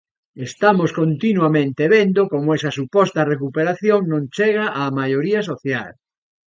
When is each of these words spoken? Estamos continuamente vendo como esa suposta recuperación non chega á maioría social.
Estamos 0.47 0.89
continuamente 1.01 1.83
vendo 1.95 2.21
como 2.33 2.49
esa 2.57 2.71
suposta 2.79 3.21
recuperación 3.33 3.99
non 4.11 4.23
chega 4.35 4.65
á 4.79 4.81
maioría 4.99 5.41
social. 5.51 5.91